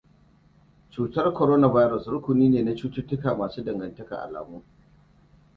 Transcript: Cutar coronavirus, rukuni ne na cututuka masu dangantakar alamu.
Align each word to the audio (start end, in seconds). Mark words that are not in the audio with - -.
Cutar 0.93 1.27
coronavirus, 1.39 2.03
rukuni 2.13 2.47
ne 2.49 2.61
na 2.63 2.73
cututuka 2.79 3.35
masu 3.39 3.59
dangantakar 3.63 4.19
alamu. 4.27 4.57